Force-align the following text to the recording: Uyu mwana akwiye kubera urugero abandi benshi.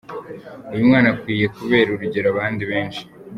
Uyu 0.73 0.87
mwana 0.87 1.07
akwiye 1.13 1.45
kubera 1.57 1.87
urugero 1.91 2.27
abandi 2.33 2.63
benshi. 2.71 3.03